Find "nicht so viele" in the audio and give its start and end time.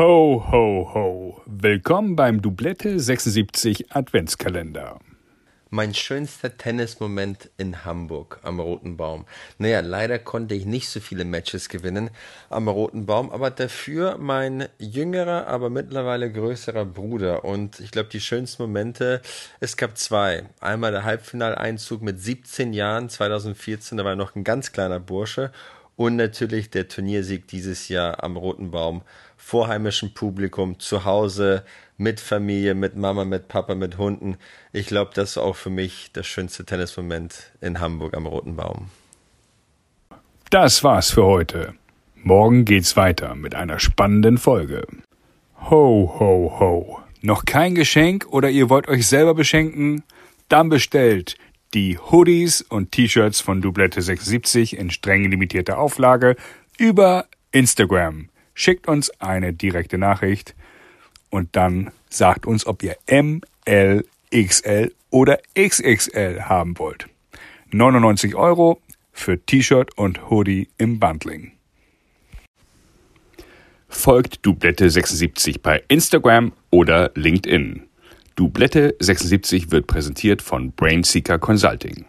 10.64-11.26